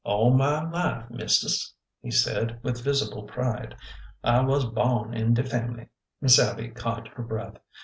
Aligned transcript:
''All 0.03 0.33
my 0.33 0.67
life, 0.67 1.09
mistis," 1.11 1.75
he 2.01 2.09
said, 2.09 2.59
with 2.63 2.83
visible 2.83 3.21
pride.'' 3.21 3.75
I 4.23 4.39
was 4.41 4.65
bawn 4.65 5.13
in 5.13 5.35
de 5.35 5.43
fambly." 5.43 5.89
Miss 6.19 6.39
Abby 6.39 6.69
caught 6.69 7.07
her 7.09 7.21
breath. 7.21 7.59